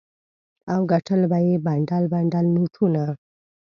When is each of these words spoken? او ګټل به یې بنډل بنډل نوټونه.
او 0.73 0.79
ګټل 0.91 1.21
به 1.31 1.37
یې 1.47 1.55
بنډل 1.65 2.03
بنډل 2.13 2.45
نوټونه. 2.55 3.03